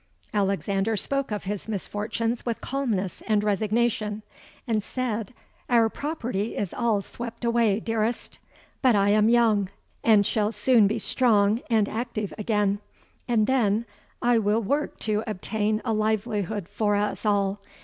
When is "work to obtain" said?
14.63-15.83